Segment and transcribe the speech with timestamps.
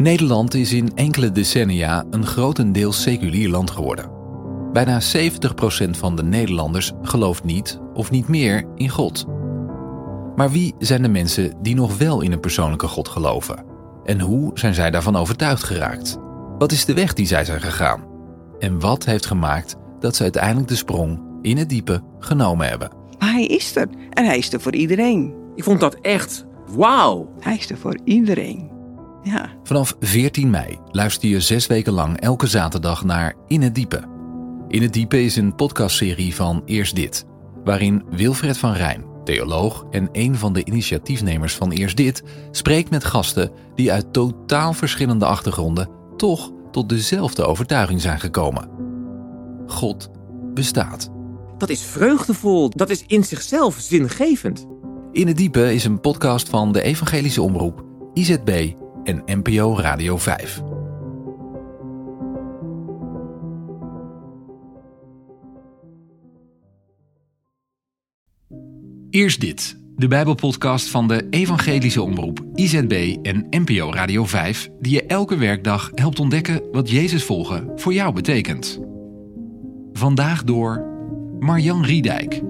[0.00, 4.10] Nederland is in enkele decennia een grotendeels seculier land geworden.
[4.72, 9.26] Bijna 70% van de Nederlanders gelooft niet of niet meer in God.
[10.36, 13.64] Maar wie zijn de mensen die nog wel in een persoonlijke God geloven?
[14.04, 16.18] En hoe zijn zij daarvan overtuigd geraakt?
[16.58, 18.04] Wat is de weg die zij zijn gegaan?
[18.58, 22.90] En wat heeft gemaakt dat ze uiteindelijk de sprong in het diepe genomen hebben?
[23.18, 23.88] Maar hij is er.
[24.10, 25.34] En hij is er voor iedereen.
[25.54, 27.32] Ik vond dat echt wauw.
[27.40, 28.79] Hij is er voor iedereen.
[29.22, 29.48] Ja.
[29.62, 34.02] Vanaf 14 mei luister je zes weken lang elke zaterdag naar In het Diepe.
[34.68, 37.24] In het Diepe is een podcastserie van Eerst Dit,
[37.64, 43.04] waarin Wilfred van Rijn, theoloog en een van de initiatiefnemers van Eerst Dit, spreekt met
[43.04, 48.68] gasten die uit totaal verschillende achtergronden toch tot dezelfde overtuiging zijn gekomen.
[49.66, 50.10] God
[50.54, 51.10] bestaat.
[51.58, 52.70] Dat is vreugdevol.
[52.70, 54.66] Dat is in zichzelf zingevend.
[55.12, 57.84] In het Diepe is een podcast van de Evangelische Omroep,
[58.14, 58.72] IZB
[59.10, 60.62] en NPO Radio 5.
[69.10, 75.06] Eerst dit, de Bijbelpodcast van de Evangelische Omroep, IZB en NPO Radio 5, die je
[75.06, 78.80] elke werkdag helpt ontdekken wat Jezus volgen voor jou betekent.
[79.92, 80.86] Vandaag door
[81.38, 82.49] Marjan Riedijk.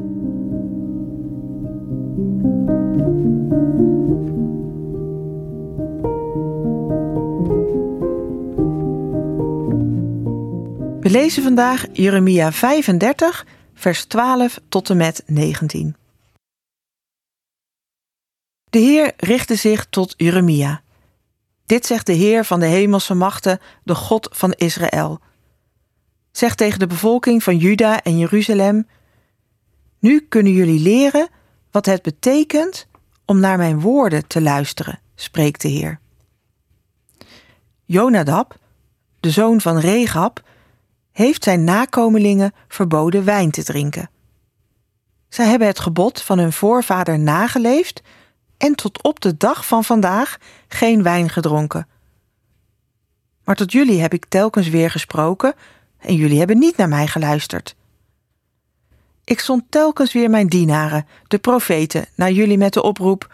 [11.00, 15.96] We lezen vandaag Jeremia 35, vers 12 tot en met 19.
[18.70, 20.82] De Heer richtte zich tot Jeremia.
[21.66, 25.20] Dit zegt de Heer van de hemelse machten, de God van Israël.
[26.30, 28.88] Zeg tegen de bevolking van Juda en Jeruzalem:
[29.98, 31.28] Nu kunnen jullie leren
[31.70, 32.86] wat het betekent
[33.24, 36.00] om naar mijn woorden te luisteren, spreekt de Heer.
[37.84, 38.58] Jonadab,
[39.20, 40.48] de zoon van Regab,
[41.20, 44.11] heeft zijn nakomelingen verboden wijn te drinken.
[45.28, 48.02] Zij hebben het gebod van hun voorvader nageleefd
[48.56, 51.89] en tot op de dag van vandaag geen wijn gedronken.
[53.45, 55.55] Maar tot jullie heb ik telkens weer gesproken
[55.98, 57.77] en jullie hebben niet naar mij geluisterd.
[59.24, 63.33] Ik zond telkens weer mijn dienaren, de profeten, naar jullie met de oproep: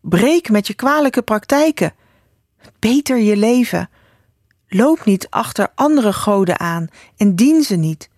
[0.00, 1.94] breek met je kwalijke praktijken,
[2.78, 3.88] beter je leven.
[4.76, 8.08] Loop niet achter andere goden aan en dien ze niet.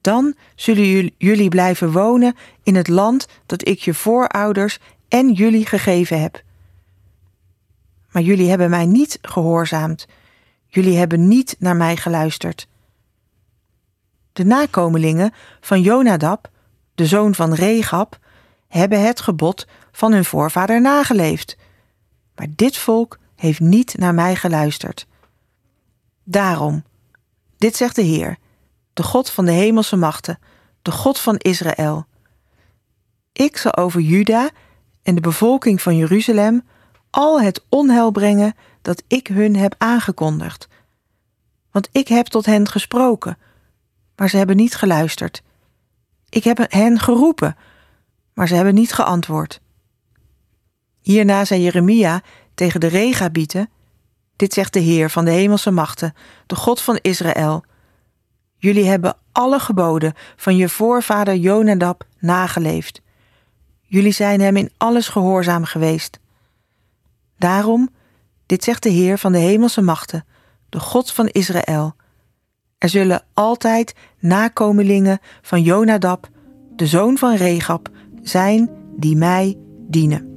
[0.00, 4.78] Dan zullen jullie blijven wonen in het land dat ik je voorouders
[5.08, 6.42] en jullie gegeven heb.
[8.10, 10.06] Maar jullie hebben mij niet gehoorzaamd.
[10.66, 12.68] Jullie hebben niet naar mij geluisterd.
[14.32, 16.50] De nakomelingen van Jonadab,
[16.94, 18.18] de zoon van Regab,
[18.68, 21.56] hebben het gebod van hun voorvader nageleefd.
[22.34, 25.06] Maar dit volk heeft niet naar mij geluisterd.
[26.32, 26.84] Daarom,
[27.56, 28.38] dit zegt de Heer,
[28.92, 30.38] de God van de hemelse machten,
[30.82, 32.06] de God van Israël.
[33.32, 34.50] Ik zal over Juda
[35.02, 36.62] en de bevolking van Jeruzalem
[37.10, 40.68] al het onheil brengen dat ik hun heb aangekondigd.
[41.70, 43.38] Want ik heb tot hen gesproken,
[44.16, 45.42] maar ze hebben niet geluisterd.
[46.28, 47.56] Ik heb hen geroepen,
[48.34, 49.60] maar ze hebben niet geantwoord.
[51.00, 52.22] Hierna zei Jeremia
[52.54, 53.68] tegen de Regabieten:
[54.36, 56.14] Dit zegt de Heer van de hemelse machten,
[56.46, 57.64] de God van Israël.
[58.56, 63.00] Jullie hebben alle geboden van je voorvader Jonadab nageleefd.
[63.80, 66.20] Jullie zijn hem in alles gehoorzaam geweest.
[67.38, 67.88] Daarom,
[68.46, 70.24] dit zegt de Heer van de hemelse machten,
[70.68, 71.94] de God van Israël.
[72.78, 76.28] Er zullen altijd nakomelingen van Jonadab,
[76.76, 77.88] de zoon van Regab,
[78.22, 79.56] zijn die mij
[79.88, 80.31] dienen.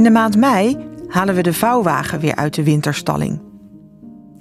[0.00, 0.76] In de maand mei
[1.08, 3.40] halen we de vouwwagen weer uit de winterstalling.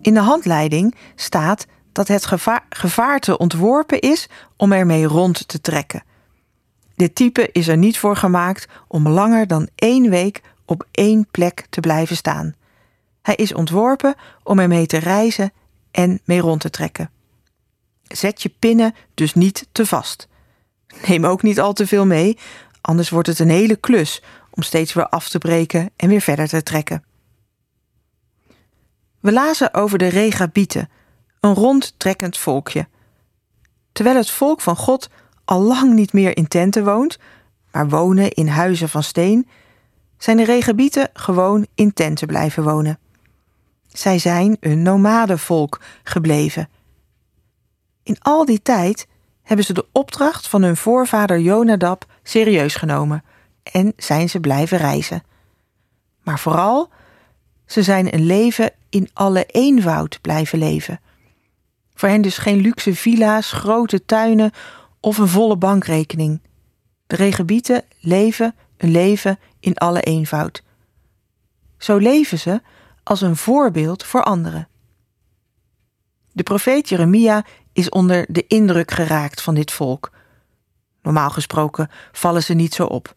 [0.01, 2.31] In de handleiding staat dat het
[2.69, 4.27] gevaarte ontworpen is
[4.57, 6.03] om ermee rond te trekken.
[6.95, 11.65] Dit type is er niet voor gemaakt om langer dan één week op één plek
[11.69, 12.53] te blijven staan.
[13.21, 15.51] Hij is ontworpen om ermee te reizen
[15.91, 17.09] en mee rond te trekken.
[18.07, 20.27] Zet je pinnen dus niet te vast.
[21.07, 22.37] Neem ook niet al te veel mee,
[22.81, 26.47] anders wordt het een hele klus om steeds weer af te breken en weer verder
[26.47, 27.03] te trekken.
[29.19, 30.89] We lazen over de Regabieten,
[31.39, 32.87] een rondtrekkend volkje.
[33.91, 35.09] Terwijl het volk van God
[35.45, 37.19] al lang niet meer in tenten woont,
[37.71, 39.47] maar wonen in huizen van steen,
[40.17, 42.99] zijn de Regabieten gewoon in tenten blijven wonen.
[43.87, 46.69] Zij zijn een nomadenvolk gebleven,
[48.03, 49.07] In al die tijd
[49.41, 53.23] hebben ze de opdracht van hun voorvader Jonadab serieus genomen
[53.71, 55.23] en zijn ze blijven reizen.
[56.23, 56.89] Maar vooral,
[57.65, 60.99] ze zijn een leven in alle eenvoud blijven leven.
[61.93, 64.51] Voor hen dus geen luxe villa's, grote tuinen
[64.99, 66.41] of een volle bankrekening.
[67.07, 70.63] De regebieten leven een leven in alle eenvoud.
[71.77, 72.61] Zo leven ze
[73.03, 74.67] als een voorbeeld voor anderen.
[76.31, 80.11] De profeet Jeremia is onder de indruk geraakt van dit volk.
[81.01, 83.15] Normaal gesproken vallen ze niet zo op.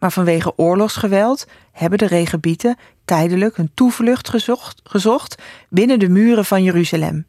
[0.00, 6.62] Maar vanwege oorlogsgeweld hebben de regebieten tijdelijk een toevlucht gezocht, gezocht binnen de muren van
[6.62, 7.26] Jeruzalem.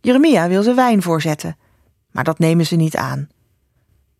[0.00, 1.56] Jeremia wil ze wijn voorzetten,
[2.10, 3.28] maar dat nemen ze niet aan.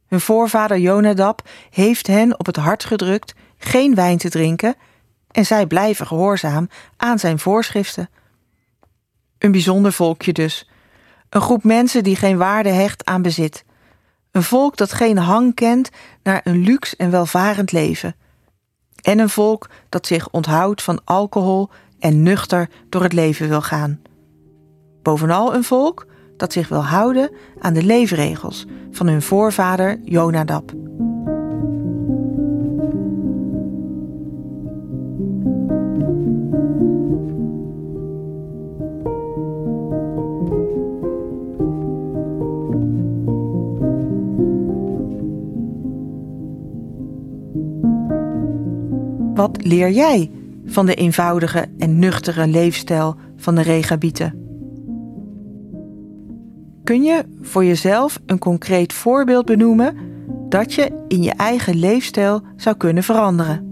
[0.06, 4.74] Hun voorvader Jonadab heeft hen op het hart gedrukt geen wijn te drinken
[5.30, 8.10] en zij blijven gehoorzaam aan zijn voorschriften.
[9.38, 10.68] Een bijzonder volkje dus.
[11.28, 13.64] Een groep mensen die geen waarde hecht aan bezit.
[14.30, 15.90] Een volk dat geen hang kent
[16.22, 18.14] naar een luxe en welvarend leven.
[19.02, 24.00] En een volk dat zich onthoudt van alcohol en nuchter door het leven wil gaan.
[25.02, 30.87] Bovenal een volk dat zich wil houden aan de leefregels van hun voorvader Jonadab.
[49.38, 50.30] Wat leer jij
[50.64, 54.32] van de eenvoudige en nuchtere leefstijl van de Regabieten?
[56.84, 59.96] Kun je voor jezelf een concreet voorbeeld benoemen
[60.48, 63.68] dat je in je eigen leefstijl zou kunnen veranderen?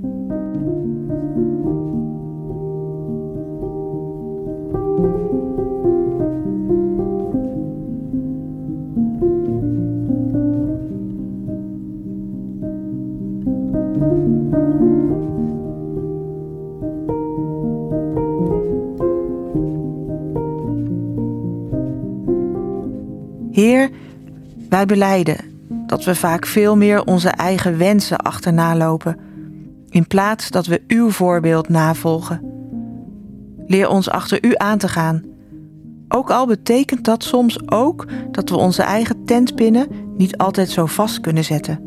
[23.57, 23.91] Heer,
[24.69, 25.37] wij beleiden
[25.87, 29.17] dat we vaak veel meer onze eigen wensen achterna lopen,
[29.89, 32.41] in plaats dat we uw voorbeeld navolgen.
[33.67, 35.23] Leer ons achter u aan te gaan.
[36.09, 39.87] Ook al betekent dat soms ook dat we onze eigen tentpinnen
[40.17, 41.81] niet altijd zo vast kunnen zetten.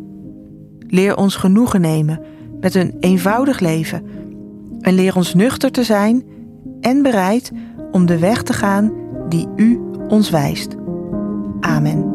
[0.80, 2.22] Leer ons genoegen nemen
[2.60, 4.04] met een eenvoudig leven
[4.80, 6.24] en leer ons nuchter te zijn
[6.82, 7.52] en bereid
[7.92, 8.92] om de weg te gaan
[9.28, 10.78] die u ons wijst.
[11.70, 12.09] Amen.